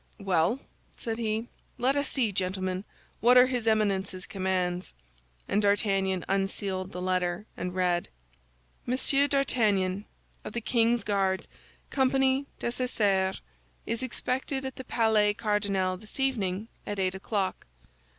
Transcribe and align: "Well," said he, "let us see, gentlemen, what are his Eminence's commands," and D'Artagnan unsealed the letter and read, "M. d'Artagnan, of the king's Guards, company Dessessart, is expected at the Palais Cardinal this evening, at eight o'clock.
"Well," 0.19 0.59
said 0.97 1.19
he, 1.19 1.47
"let 1.77 1.95
us 1.95 2.07
see, 2.07 2.31
gentlemen, 2.31 2.85
what 3.19 3.37
are 3.37 3.45
his 3.45 3.67
Eminence's 3.67 4.25
commands," 4.25 4.95
and 5.47 5.61
D'Artagnan 5.61 6.25
unsealed 6.27 6.91
the 6.91 6.99
letter 6.99 7.45
and 7.55 7.75
read, 7.75 8.09
"M. 8.87 8.97
d'Artagnan, 9.27 10.05
of 10.43 10.53
the 10.53 10.59
king's 10.59 11.03
Guards, 11.03 11.47
company 11.91 12.47
Dessessart, 12.57 13.41
is 13.85 14.01
expected 14.01 14.65
at 14.65 14.77
the 14.77 14.83
Palais 14.83 15.35
Cardinal 15.35 15.97
this 15.97 16.19
evening, 16.19 16.67
at 16.87 16.97
eight 16.97 17.13
o'clock. 17.13 17.67